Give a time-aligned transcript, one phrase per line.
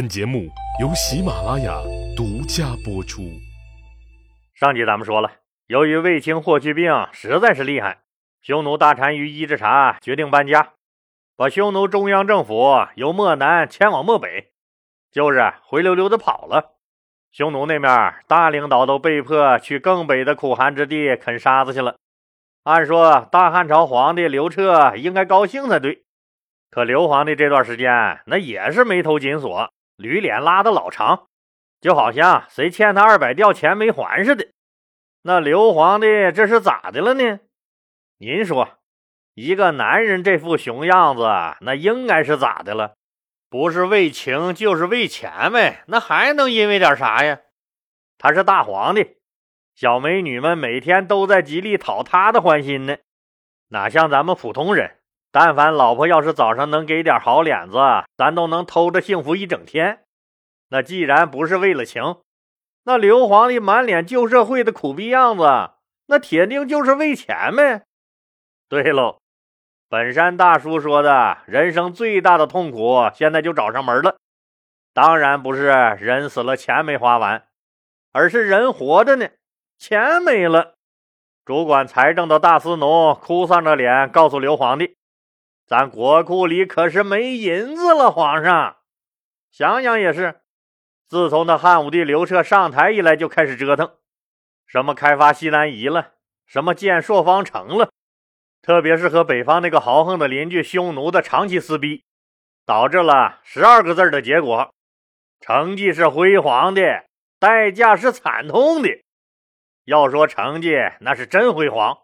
[0.00, 0.48] 本节目
[0.80, 1.78] 由喜马拉雅
[2.16, 3.20] 独家播出。
[4.54, 5.30] 上集咱们说了，
[5.66, 7.98] 由于卫青霍去病实在是厉害，
[8.40, 10.70] 匈奴大单于伊稚茶决定搬家，
[11.36, 14.52] 把匈奴中央政府由漠南迁往漠北，
[15.12, 16.76] 就是灰溜溜的跑了。
[17.30, 21.96] 匈奴那面大领导都被迫去更北的苦寒之地啃沙子去了。
[22.64, 26.04] 按说大汉朝皇帝刘彻应该高兴才对，
[26.70, 29.70] 可刘皇帝这段时间那也是眉头紧锁。
[30.00, 31.26] 驴脸拉的老长，
[31.80, 34.48] 就好像谁欠他二百吊钱没还似的。
[35.22, 37.40] 那刘皇帝这是咋的了呢？
[38.16, 38.78] 您说，
[39.34, 41.22] 一个男人这副熊样子，
[41.60, 42.94] 那应该是咋的了？
[43.50, 47.40] 不是为情就是为钱呗，那还能因为点啥呀？
[48.16, 49.18] 他是大皇帝，
[49.74, 52.96] 小美女们每天都在极力讨他的欢心呢，
[53.68, 54.99] 哪像咱们普通人？
[55.32, 57.78] 但凡老婆要是早上能给点好脸子，
[58.16, 60.04] 咱都能偷着幸福一整天。
[60.70, 62.16] 那既然不是为了情，
[62.84, 65.70] 那刘皇帝满脸旧社会的苦逼样子，
[66.06, 67.82] 那铁定就是为钱呗。
[68.68, 69.18] 对喽，
[69.88, 74.16] 本山大叔说的人生最大的痛苦，现在就找上门了。
[74.92, 75.66] 当然不是
[76.00, 77.46] 人死了钱没花完，
[78.12, 79.28] 而是人活着呢，
[79.78, 80.74] 钱没了。
[81.44, 84.96] 主管财政的大司农哭丧着脸告诉刘皇帝。
[85.70, 88.78] 咱国库里可是没银子了，皇上。
[89.52, 90.40] 想想也是，
[91.06, 93.92] 自从那汉武帝刘彻上台以来，就开始折腾，
[94.66, 97.92] 什么开发西南夷了，什么建朔方城了，
[98.60, 102.02] 特别是和北方那个豪横的邻居匈奴的长期撕逼，
[102.66, 104.74] 导致了十二个字的结果：
[105.38, 107.04] 成绩是辉煌的，
[107.38, 108.88] 代价是惨痛的。
[109.84, 111.96] 要说成绩，那是真辉煌，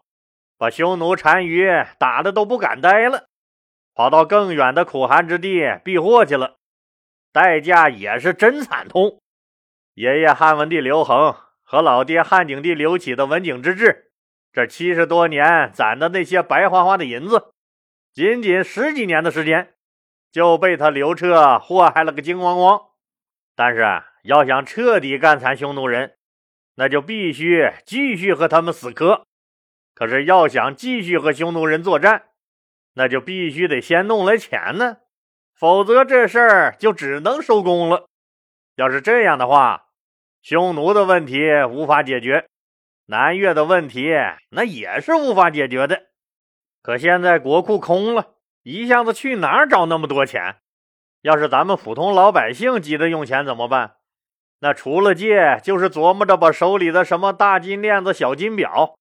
[0.57, 3.27] 把匈奴单于打的都不敢待了。
[3.97, 6.57] 跑到更远的苦寒之地避祸去了，
[7.33, 9.19] 代价也是真惨痛。
[9.95, 14.11] 爷爷汉文帝刘恒和老爹汉景帝刘启的文景之治，
[14.53, 17.51] 这七十多年攒的那些白花花的银子，
[18.13, 19.73] 仅仅十几年的时间
[20.31, 22.79] 就被他刘彻祸害了个精光光。
[23.55, 26.17] 但是要想彻底干残匈奴人，
[26.75, 29.25] 那就必须继续和他们死磕。
[29.95, 32.26] 可是要想继续和匈奴人作战，
[32.97, 34.97] 那就必须得先弄来钱呢，
[35.55, 38.07] 否则这事儿就只能收工了。
[38.75, 39.89] 要是这样的话，
[40.41, 42.47] 匈奴的问题无法解决，
[43.05, 44.15] 南越的问题
[44.49, 46.07] 那也是无法解决的。
[46.81, 50.55] 可现在国库空了，一下子去哪儿找那么多钱？
[51.21, 53.97] 要是咱们普通老百姓急着用钱怎么办？
[54.59, 58.95] 那除了借，就是琢磨着把手里的什么大金链子、小金表。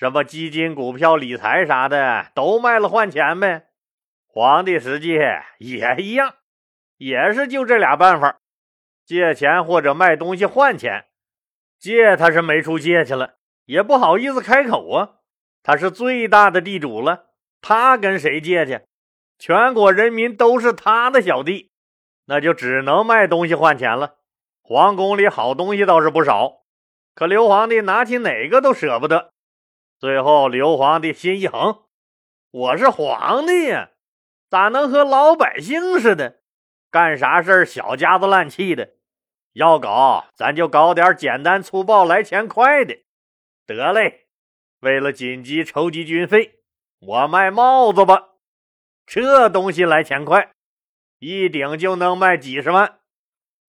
[0.00, 3.66] 什么基金、股票、理财啥的都卖了换钱呗。
[4.26, 5.18] 皇帝实际
[5.58, 6.36] 也一样，
[6.96, 8.38] 也是就这俩办法：
[9.04, 11.04] 借钱或者卖东西换钱。
[11.78, 13.34] 借他是没处借去了，
[13.66, 15.16] 也不好意思开口啊。
[15.62, 17.26] 他是最大的地主了，
[17.60, 18.80] 他跟谁借去？
[19.38, 21.72] 全国人民都是他的小弟，
[22.24, 24.14] 那就只能卖东西换钱了。
[24.62, 26.62] 皇宫里好东西倒是不少，
[27.14, 29.34] 可刘皇帝拿起哪个都舍不得。
[30.00, 31.82] 最后，刘皇帝心一横
[32.50, 33.90] ：“我是皇帝呀，
[34.48, 36.40] 咋能和老百姓似的，
[36.90, 38.94] 干啥事儿小家子烂气的？
[39.52, 42.96] 要搞，咱就搞点简单粗暴、来钱快的。
[43.66, 44.28] 得嘞，
[44.80, 46.62] 为了紧急筹集军费，
[47.00, 48.30] 我卖帽子吧。
[49.04, 50.52] 这东西来钱快，
[51.18, 53.00] 一顶就能卖几十万。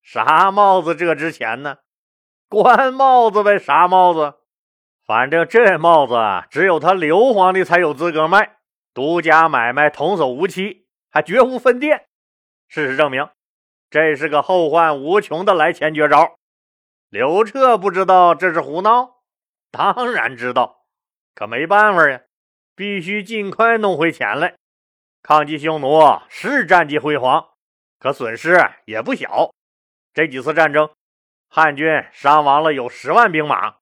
[0.02, 1.80] 啥帽子这值钱呢？
[2.48, 4.36] 官帽子呗，啥帽子？”
[5.06, 6.16] 反正这帽子
[6.50, 8.58] 只有他刘皇帝才有资格卖，
[8.94, 12.08] 独家买卖，童叟无欺，还绝无分店。
[12.68, 13.28] 事实证明，
[13.90, 16.38] 这是个后患无穷的来钱绝招。
[17.10, 19.24] 刘彻不知道这是胡闹，
[19.70, 20.86] 当然知道，
[21.36, 22.22] 可没办法呀，
[22.76, 24.56] 必须尽快弄回钱来。
[25.22, 27.50] 抗击匈奴是战绩辉煌，
[28.00, 29.52] 可损失也不小。
[30.14, 30.90] 这几次战争，
[31.50, 33.81] 汉军伤亡了有十万兵马。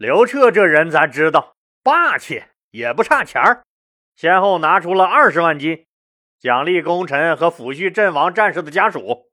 [0.00, 3.62] 刘彻这人咱知道，霸气也不差钱儿，
[4.16, 5.84] 先后拿出了二十万金，
[6.38, 9.30] 奖励功臣和抚恤阵亡战士的家属。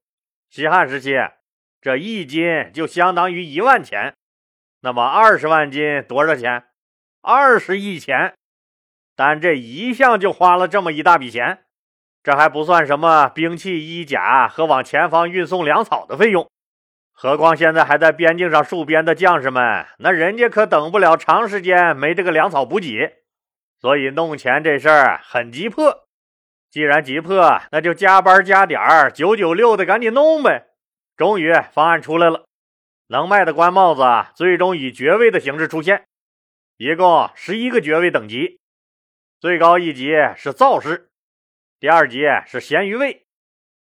[0.49, 1.15] 西汉时期，
[1.79, 4.13] 这一金就相当于一万钱，
[4.81, 6.65] 那么二十万金多少钱？
[7.21, 8.33] 二十亿钱。
[9.15, 11.63] 但这一项就花了这么一大笔钱，
[12.21, 16.51] 这还不算什么兵器、衣甲和往前方运送粮草的费用。
[17.19, 23.23] 何况现在还在边境上戍边的将士们，那人家可等不了长时间没这个粮草补给，
[23.81, 26.07] 所以弄钱这事儿很急迫。
[26.69, 30.67] 既然急迫，那就加班加点儿，九九六的赶紧弄呗。
[31.15, 32.45] 终于方案出来了，
[33.07, 34.03] 能卖的官帽子
[34.35, 36.05] 最终以爵位的形式出现，
[36.77, 38.59] 一共十一个爵位等级，
[39.39, 41.09] 最高一级是造士，
[41.79, 43.25] 第二级是咸鱼卫，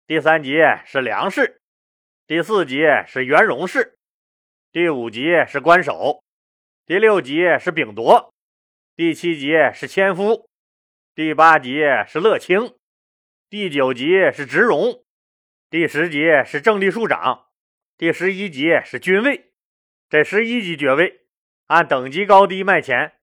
[0.08, 1.59] 第三级是梁士，
[2.30, 3.98] 第四级是元荣士，
[4.70, 6.22] 第五级是官守，
[6.86, 8.32] 第六级是丙夺，
[8.94, 10.48] 第七级是千夫，
[11.12, 12.76] 第八级是乐清，
[13.48, 15.04] 第九级是直荣。
[15.68, 17.46] 第十级是正地庶长，
[17.98, 19.50] 第十一级是军位。
[20.08, 21.22] 这十一级爵位
[21.66, 23.14] 按等级高低卖钱，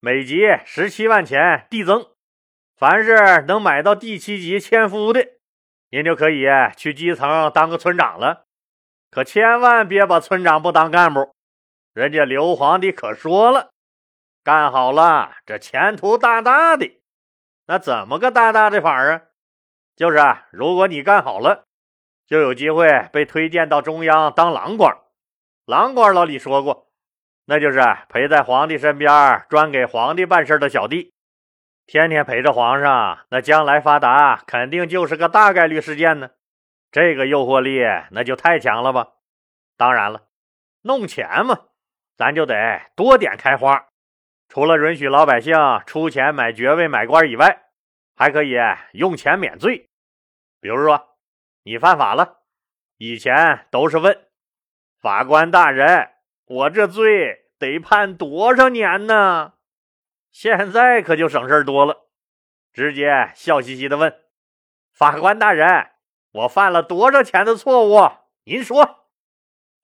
[0.00, 2.04] 每级十七万钱递增。
[2.76, 5.24] 凡是能买到第七级千夫的，
[5.90, 6.46] 您就可以
[6.76, 8.45] 去基层当个村长了。
[9.10, 11.34] 可千万别把村长不当干部，
[11.92, 13.70] 人家刘皇帝可说了，
[14.44, 17.00] 干好了这前途大大的。
[17.66, 19.22] 那怎么个大大的法啊？
[19.96, 21.64] 就是啊如果你干好了。
[22.28, 24.92] 就有机会被推荐到中央当郎官。
[25.64, 26.88] 郎官老李说过，
[27.44, 31.12] 那就是陪在皇帝身边，专给皇帝办事的小弟，
[31.86, 36.30] 天天陪着皇上，那将来发达肯定就是个大概率事件呢。
[36.90, 37.80] 这个诱惑力
[38.10, 39.14] 那就太强了吧？
[39.76, 40.28] 当然了，
[40.82, 41.66] 弄钱嘛，
[42.16, 43.88] 咱就得多点开花。
[44.48, 45.54] 除了允许老百姓
[45.86, 47.64] 出钱买爵位、买官以外，
[48.14, 48.56] 还可以
[48.92, 49.88] 用钱免罪，
[50.60, 51.16] 比如说。
[51.68, 52.42] 你犯法了，
[52.96, 54.28] 以前都是问
[55.00, 56.12] 法官大人，
[56.44, 59.54] 我这罪得判多少年呢？
[60.30, 62.06] 现在可就省事多了，
[62.72, 64.16] 直接笑嘻嘻的问
[64.92, 65.90] 法官大人，
[66.36, 68.10] 我犯了多少钱的错误？
[68.44, 69.06] 您说。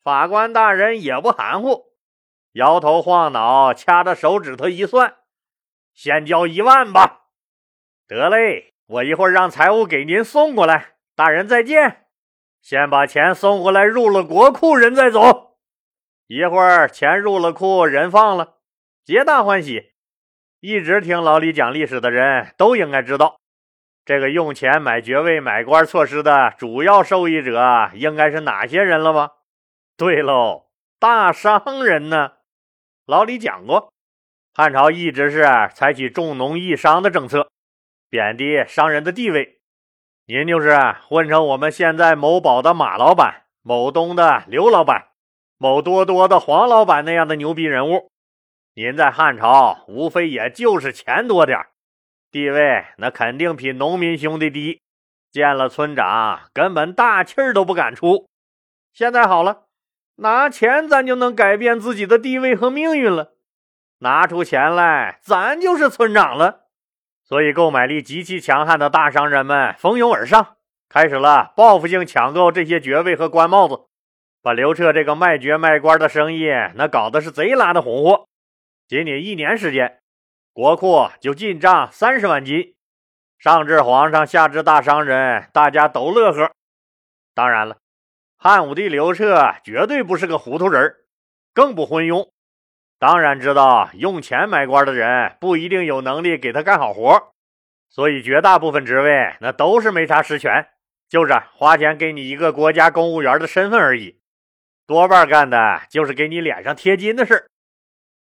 [0.03, 1.95] 法官大人也不含糊，
[2.53, 5.17] 摇头晃脑，掐着手指头一算，
[5.95, 7.29] 先交一万吧。
[8.07, 10.97] 得嘞，我一会儿让财务给您送过来。
[11.15, 12.07] 大人再见，
[12.61, 15.57] 先把钱送过来，入了国库，人再走。
[16.27, 18.59] 一会儿钱入了库，人放了，
[19.07, 19.93] 皆大欢喜。
[20.61, 23.41] 一直听老李讲历史的人都应该知道，
[24.05, 29.31] 这个用钱买爵位、买官措施的主要受益者应该是哪些人了吗？
[29.97, 30.67] 对喽，
[30.99, 32.33] 大商人呢？
[33.07, 33.93] 老李讲过，
[34.55, 35.45] 汉朝一直是
[35.75, 37.49] 采取重农抑商的政策，
[38.11, 39.61] 贬低商人的地位。
[40.27, 40.77] 您就是
[41.09, 45.09] 混成我们现在某宝的马老板、某东的刘老板、
[45.59, 48.11] 某多多的黄老板那样的牛逼人物。
[48.75, 51.59] 您在汉朝无非也就是钱多点
[52.33, 54.81] 地位那肯定比农民兄弟低。
[55.31, 58.29] 见了村长根本大气儿都不敢出。
[58.93, 59.67] 现在好了，
[60.17, 63.35] 拿钱咱就能改变自己的地位和命运了。
[64.01, 66.63] 拿出钱来，咱就是村长了。
[67.25, 70.57] 所以，购买力极其强悍的大商人们蜂拥而上，
[70.89, 73.87] 开始了报复性抢购这些爵位和官帽子，
[74.43, 78.27] 把刘彻这个卖爵卖官的生意那搞得是贼拉的红火。
[78.87, 80.02] 仅仅一年时间，
[80.55, 82.75] 国库就进账三十万金，
[83.39, 86.53] 上至皇上，下至大商人，大家都乐呵。
[87.35, 87.79] 当然了，
[88.37, 90.97] 汉武帝刘彻绝对不是个糊涂人，
[91.55, 92.29] 更不昏庸。
[92.99, 97.33] 当然知道用钱买官的人不一定有能力给他干好活，
[97.89, 100.69] 所以绝大部分职位那都是没啥实权，
[101.09, 104.21] 就是花钱给你一个国家公务员的身份而已。
[104.87, 107.49] 多半干的就是给你脸上贴金的事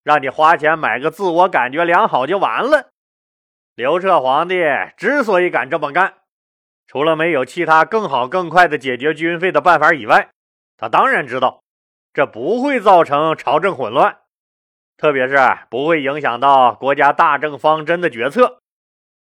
[0.06, 2.90] 让你花钱买个自我感觉良好就完了。
[3.74, 4.62] 刘彻皇帝
[4.96, 6.18] 之所以敢这么干，
[6.86, 10.30] 除了没有其他更好更快的解决军费的办法以外，
[10.76, 11.64] 他当然知道
[12.14, 14.18] 这不会造成朝政混乱。
[14.96, 15.36] 特别是
[15.68, 18.60] 不会影响到国家大政方针的决策，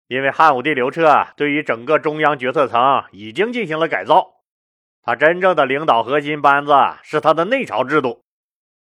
[0.10, 4.42] 因为汉武帝刘彻对于整个中央决策层已经进行了改造，
[5.02, 8.25] 他真正的领导核心班子是他的内朝制度，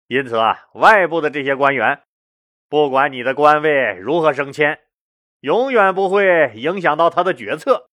[0.09, 2.01] 因此啊，外部的这些官员，
[2.69, 4.79] 不管你的官位如何升迁，
[5.41, 7.89] 永远不会影响到他的决策，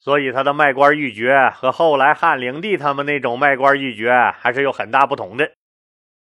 [0.00, 5.52] 所以他的卖官鬻爵和后来汉灵帝他们那种卖官鬻爵还是有很大不同的。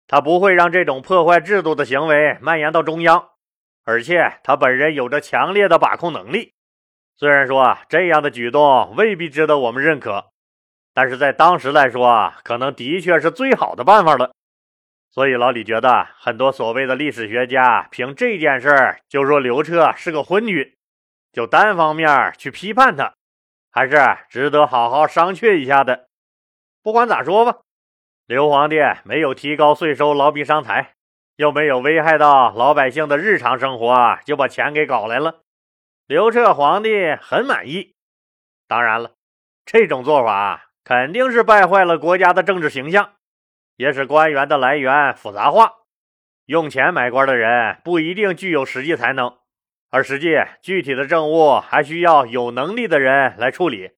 [0.06, 3.30] 他不会让这种破坏制度的行为蔓延到中央，
[3.84, 6.52] 而且他本人有着强烈的把控能力。
[7.16, 10.26] 虽然说这样的举动未必值得我们认可，
[10.92, 14.32] 但是在当时来说啊，可能的确是最好的办法了。
[15.14, 20.74] 所以老李觉得，很多所谓的历史学家凭这件事儿就说刘彻是个昏君，
[21.32, 23.14] 就单方面去批判他，
[23.70, 23.96] 还是
[24.28, 26.08] 值得好好商榷一下的。
[26.82, 27.60] 不管咋说吧。
[28.26, 30.94] 刘皇帝没有提高税收劳民伤财，
[31.36, 35.42] 又没有危害到老百姓的日常生活，就把钱给搞来了。
[36.08, 37.94] 刘彻皇帝很满意。
[38.66, 39.12] 当然了，
[39.64, 43.12] 这种做法肯定是败坏了国家的政治形象，
[43.76, 45.72] 也使官员的来源复杂化。
[46.46, 49.38] 用钱买官的人不一定具有实际才能，
[49.90, 53.92] 而实际具体的政务还需要有能力的人来处理，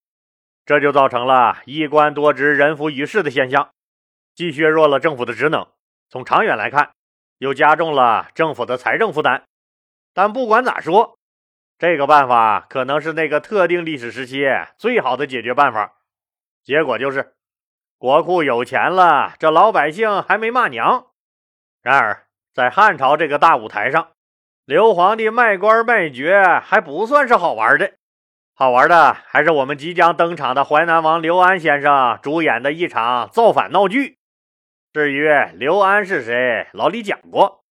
[0.65, 3.71] 这就造成了一官多职、人浮于事的现象，
[4.33, 5.67] 既削弱了政府的职能，
[6.09, 6.91] 从长远来看，
[7.39, 9.43] 又加重了政府的财政负担。
[10.13, 11.19] 但不管咋说，
[11.77, 14.45] 这个办法可能是那个特定历史时期
[14.77, 15.95] 最好的解决办法。
[16.63, 17.35] 结果就是，
[17.99, 21.07] 国库有钱了，这老百姓还没骂娘。
[21.81, 24.09] 然而，在汉朝这个大舞台上，
[24.65, 27.93] 刘皇帝卖官卖爵还不算是好玩的，
[28.53, 34.19] 好玩的还是我们即将登场的淮南王刘安先生主演的一场造反闹剧。
[34.93, 37.63] 至于刘安是谁，老李讲过，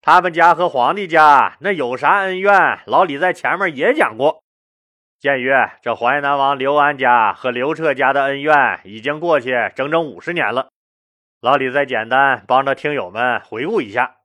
[0.00, 4.44] 他们家和皇帝家那有啥恩怨，老李在前面也讲过。
[5.18, 5.50] 鉴于
[5.82, 10.68] 这淮南王刘安家和刘彻家的恩怨已经过去整整五十年了。
[11.40, 14.16] 老李再简单帮着听友们回顾一下，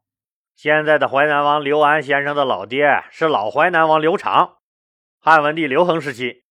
[0.56, 4.58] 现在的淮南王刘安先生的老爹是老淮南王刘长，
[5.20, 6.44] 汉文帝刘恒时期，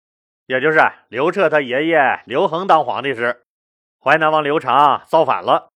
[0.46, 0.80] 也就是
[1.10, 3.44] 刘彻他爷爷刘恒当皇帝时，
[4.00, 5.70] 淮南王刘长造反了，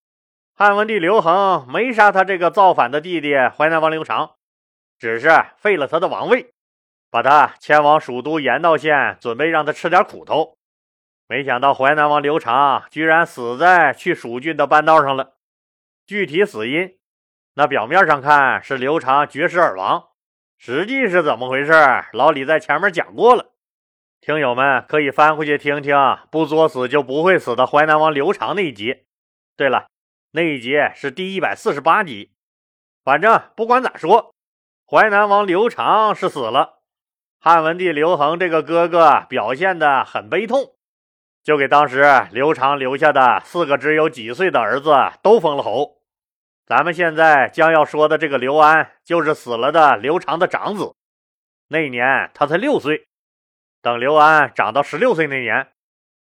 [0.55, 4.35] 汉文帝刘恒没杀他这个造反的弟弟淮南王刘长，
[4.99, 6.52] 只是废了他的王位，
[7.13, 10.57] 把他迁往蜀都盐道县，准备让他吃点苦头。
[11.27, 15.35] 没想到淮南王刘长居然死在去蜀郡的半道上了。
[16.07, 16.97] 具体死因，
[17.53, 20.05] 那表面上看是刘长绝食而亡，
[20.57, 21.71] 实际是怎么回事？
[22.13, 23.51] 老李在前面讲过了，
[24.19, 25.95] 听友们可以翻回去听听。
[26.31, 29.03] 不作死就不会死的淮南王刘长那一集。
[29.55, 29.85] 对了，
[30.31, 32.33] 那一集是第一百四十八集。
[33.03, 34.33] 反正不管咋说，
[34.89, 36.72] 淮南王刘长是死了。
[37.45, 40.75] 汉文帝刘恒这个哥哥表现的很悲痛。
[41.43, 45.97] 就给当时刘长留下的四个只有几岁的儿子都封了侯。
[46.65, 50.95] 咱们现在将要说的这个刘安，就是死了的刘长的长子。
[51.67, 53.09] 那年他才六岁。
[53.81, 55.67] 等刘安长到十六岁那年，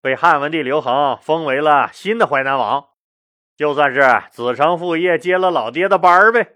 [0.01, 2.87] 被汉文帝刘恒封为了新的淮南王，
[3.59, 6.55] 就算是子承父业，接了老爹的班儿呗。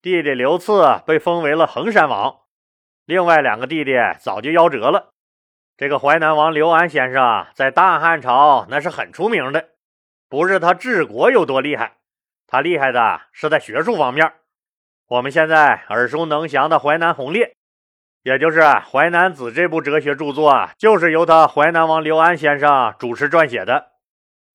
[0.00, 2.42] 弟弟刘赐被封为了衡山王，
[3.08, 5.14] 另外两个弟弟早就夭折了。
[5.78, 9.70] 这个淮南王刘安先生在大汉朝那是很出名的，
[10.28, 11.96] 不是他治国有多厉害，
[12.46, 14.30] 他厉害的是在学术方面。
[15.06, 17.46] 我们现在耳熟能详的《淮南红烈》，
[18.24, 23.92] 也就是《淮南子》这部哲学著作，就是由他淮南王刘安先生主持撰写的。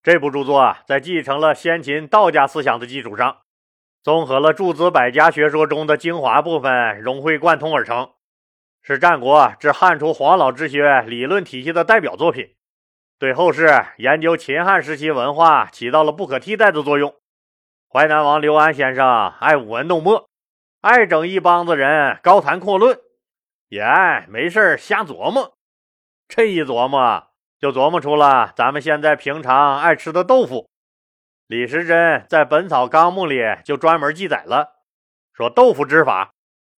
[0.03, 3.38] 这部著作在继承了先秦道家思想的基础上，
[4.03, 8.12] 综合了诸子百家学说中的精华部分，融会贯通而成。
[8.86, 12.54] 是战国至汉初黄老之学理论体系的代表作品，
[13.18, 17.16] 对后世研究秦汉时期文化起到了不可替代的作用。
[17.90, 20.28] 淮南王刘安先生爱舞文弄墨，
[20.82, 23.00] 爱整一帮子人高谈阔论，
[23.70, 25.54] 也爱没事瞎琢磨。
[26.28, 30.68] 这一琢磨，就琢磨出了咱们现在平常爱吃的豆腐。
[31.48, 34.74] 李时珍在《本草纲目》里就专门记载了，
[35.32, 36.32] 说豆腐之法。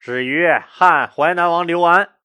[0.06, 2.16] 始于汉淮南王刘安，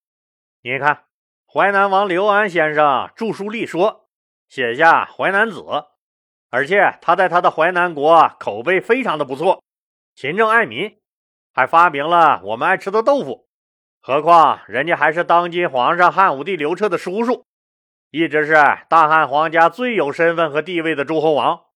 [0.62, 1.04] 你看，
[1.46, 4.08] 淮南王刘安先生著书立说，
[4.48, 5.60] 写下《淮南子》，
[6.50, 9.62] 而且他在他的淮南国口碑非常的不错，
[10.16, 10.98] 勤政爱民，
[11.54, 13.46] 还发明了我们爱吃的豆腐。
[14.00, 17.46] 何况人家还是当今皇上汉武帝刘彻的叔叔，
[18.10, 18.54] 一直是
[18.88, 21.66] 大汉皇家最有身份和地位的诸侯王。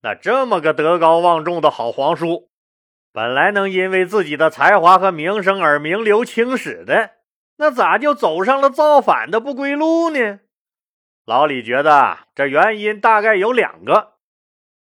[0.00, 2.48] 那这么个德高望重的好皇叔。
[3.14, 7.12] 本来能因为自己的才华和名声而名留青史的，
[7.58, 10.40] 那咋就走上了造反的不归路呢？
[11.24, 14.14] 老李觉得这原因大概有两个，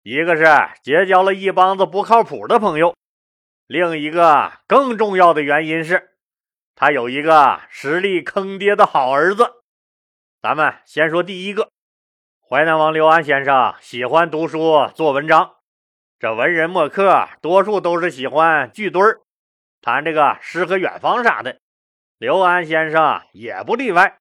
[0.02, 0.46] 一个是
[0.82, 2.96] 结交了一帮子不靠谱的朋友，
[3.68, 6.16] 另一个更重要的原因是，
[6.74, 9.62] 他有一个实力坑爹的好儿子。
[10.42, 11.70] 咱们先说第一个，
[12.50, 15.52] 淮南王刘安先生喜欢读书做文章。
[16.24, 19.20] 这文人墨客多数都是喜欢聚堆儿
[19.82, 21.60] 谈这个诗和远方啥的，
[22.18, 24.20] 刘安先生也不例外。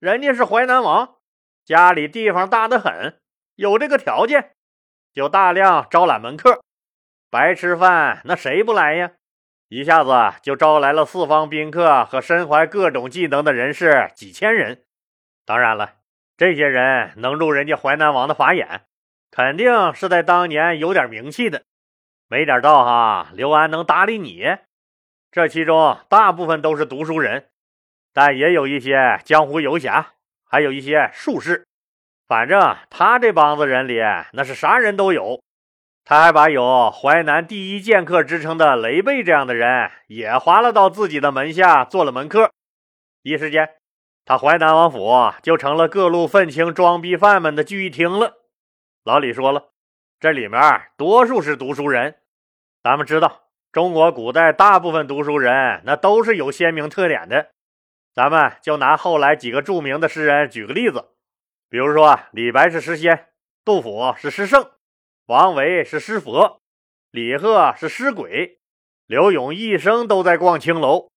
[0.00, 1.14] 人家是淮南王，
[1.64, 3.20] 家里地方大得很，
[3.54, 4.56] 有这个条件，
[5.14, 6.60] 就大量招揽门客。
[7.30, 9.12] 白吃饭那谁不来呀？
[9.68, 14.82] 一下子就招来了四方宾客和身怀各种技能的人士几千人。
[15.46, 15.98] 当然了，
[16.36, 18.86] 这些人能入人家淮南王的法眼。
[19.30, 21.62] 肯定是在当年有点名气的，
[22.28, 24.44] 没点道行，刘安能搭理你？
[25.30, 27.48] 这其中大部分都是读书人，
[28.12, 31.66] 但也有一些江湖游侠，还有一些术士。
[32.26, 34.00] 反正他这帮子人里
[34.32, 35.40] 那是啥人都有。
[36.04, 42.50] 他还把有淮南第一剑客之称的雷贝这样的人也划了到自己的门下做了门客。
[43.22, 43.68] 一时间，
[44.24, 48.37] 他淮南王府就成了各路愤青装逼犯们的聚义厅了。
[49.08, 49.70] 老李说了，
[50.20, 50.60] 这里面
[50.98, 52.16] 多数是读书人。
[52.82, 57.48] 咱们知道，中国古代大部分读书人那都是有鲜明特点的。
[58.12, 61.06] 咱们就拿后来几个著名的诗人举个例子，
[61.70, 63.28] 比如说李白是诗仙，
[63.64, 64.72] 杜甫是诗圣。
[65.24, 66.60] 王维是诗佛，
[67.10, 68.58] 李贺是诗鬼，
[69.06, 71.08] 刘永一生都在逛青楼，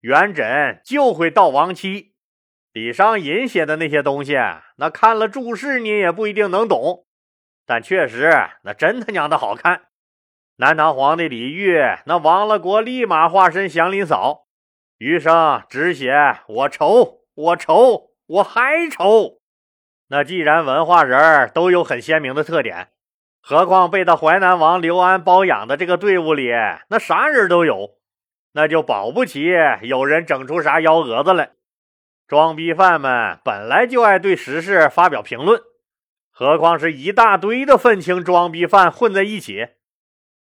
[0.00, 2.12] 元稹就会悼亡妻。
[2.72, 4.34] 李商隐写的那些东西，
[4.78, 7.05] 那看了注释你也不一定能懂，
[7.66, 8.32] 但确实
[8.62, 9.82] 那真他娘的好看。
[10.56, 14.46] 南唐皇帝李煜，那亡了国立马化身祥林嫂，
[14.98, 16.14] 余生只写
[16.46, 19.40] 我愁，我愁，我还愁。
[20.08, 22.88] 那既然文化人都有很鲜明的特点。
[23.42, 26.50] 何况被他淮南王刘安包养的这个队伍里，
[26.88, 27.96] 那啥人都有，
[28.54, 31.50] 那就保不齐有人整出啥幺蛾子来。
[32.26, 35.60] 装逼犯们本来就爱对时事发表评论，
[36.38, 39.68] 何况是一大堆的愤青装逼犯混在一起，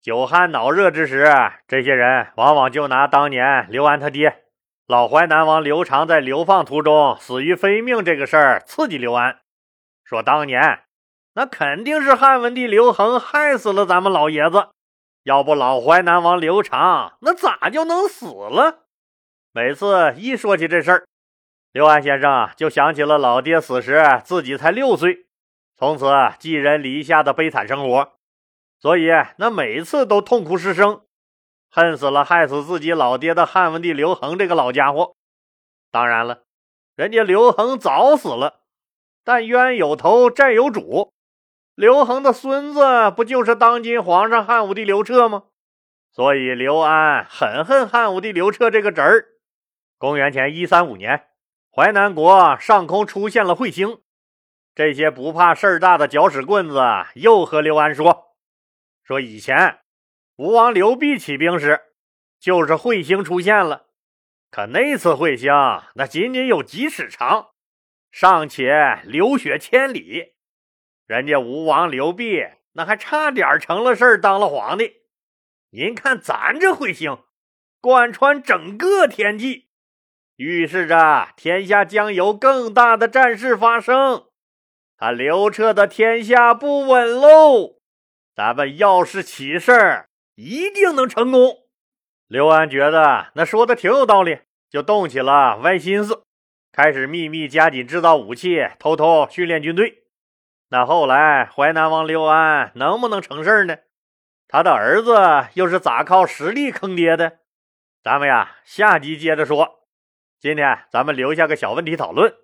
[0.03, 1.33] 酒酣脑热之时，
[1.69, 4.43] 这些人往往就拿当年刘安他爹
[4.89, 9.39] 老淮南王刘长在流放途中死于非命这个事儿刺激刘安，
[10.03, 10.81] 说当年。
[11.35, 14.71] 那肯定是汉文帝刘恒害死了咱们老爷子，
[15.23, 18.81] 要不老淮南王刘长那咋就能死了？
[19.53, 21.05] 每次一说起这事儿，
[21.71, 25.27] 刘安先生就想起了老爹死时自己才六岁，
[25.77, 26.07] 从此
[26.39, 28.13] 寄人篱下的悲惨生活，
[28.79, 31.03] 所以那每次都痛哭失声，
[31.71, 35.15] 恨死了害死自己老爹的汉文帝刘恒这个老家伙。
[35.91, 36.45] 当然了，
[36.95, 38.61] 人家刘恒早死了，
[39.25, 41.13] 但冤有头债有主。
[41.75, 45.45] 刘恒的孙子不就是当今皇上汉武帝刘彻吗？
[46.13, 49.27] 所以刘安很恨汉武帝刘彻这个侄儿。
[49.99, 51.27] 公元前一三五年，
[51.73, 53.99] 淮南国上空出现了彗星，
[54.75, 56.83] 这些不怕事儿大的搅屎棍子
[57.15, 58.35] 又和刘安说
[59.05, 59.79] ：“说以前
[60.37, 61.81] 吴王刘濞起兵时，
[62.41, 63.87] 就是彗星出现了，
[64.51, 65.53] 可那次彗星
[65.95, 67.51] 那仅仅有几尺长，
[68.11, 70.35] 尚且流血千里。”
[71.07, 75.03] 人家吴王刘濞那还差点成了事儿，当了皇帝。
[75.71, 77.19] 您看咱这彗星，
[77.81, 79.69] 贯穿整个天际，
[80.35, 84.27] 预示着天下将有更大的战事发生。
[84.97, 87.81] 他刘彻的天下不稳喽！
[88.35, 91.65] 咱们要是起事儿，一定能成功。
[92.27, 96.23] 刘安觉得那说的挺有道理，就动起了歪心思，
[96.73, 100.05] 开始秘密加紧制造武器，偷偷训练军队。
[100.71, 103.79] 那后来淮南王刘安能不能成事儿呢？
[104.49, 107.39] 他的儿子又是咋靠实力坑爹的？
[108.03, 109.87] 咱们呀，下集接着说。
[110.41, 112.35] 今天咱们留下个小问题讨论，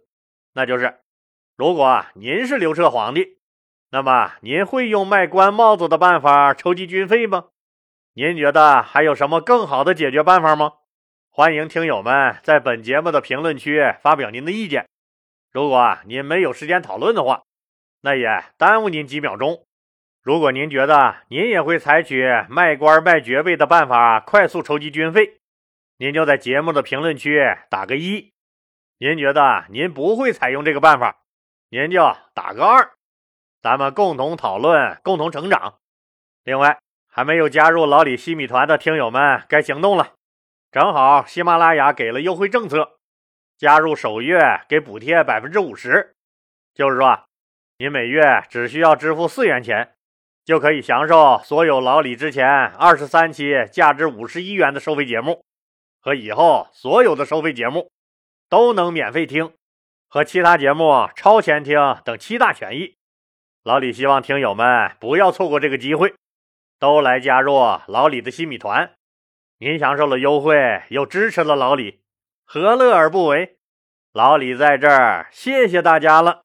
[0.55, 1.01] 那就是：
[1.61, 3.37] 如果您是刘彻皇帝，
[3.91, 7.49] 那么您会用卖官帽子的办法筹集军费吗？
[8.15, 10.73] 您觉得还有什么更好的解决办法吗？
[11.29, 14.89] 欢迎听友们在本节目的评论区发表您的意见。
[15.53, 17.43] 如果您没有时间讨论的话，
[18.01, 19.67] 那也耽误您几秒钟。
[20.23, 25.37] 如果您觉得您也会采取卖官卖爵位的办法快速筹集军费，
[25.99, 28.33] 您就在节目的评论区打个一。
[28.97, 31.19] 您觉得您不会采用这个办法，
[31.71, 32.93] 您就打个二。
[33.63, 35.79] 咱们共同讨论，共同成长。
[36.45, 36.79] 另外，
[37.09, 40.15] 还没有加入老李西米团的听友们该行动了。
[40.73, 42.99] 正好喜马拉雅给了优惠政策，
[43.57, 46.15] 加入首月给补贴百分之五十，
[46.75, 47.25] 就是说。
[47.79, 49.95] 您每月只需要支付四元钱，
[50.45, 55.43] 就可以享受所有老李之前二十三期价值五十一元的收费节目，
[55.99, 57.91] 和以后所有的收费节目
[58.51, 59.55] 都能免费听，
[60.13, 62.97] 和其他节目超前听等七大权益。
[63.63, 66.15] 老李希望听友们不要错过这个机会，
[66.81, 67.55] 都来加入
[67.87, 68.91] 老李的新米团。
[69.59, 72.01] 您享受了优惠，又支持了老李，
[72.45, 73.59] 何乐而不为？
[74.13, 76.43] 老李在这儿，谢谢大家了。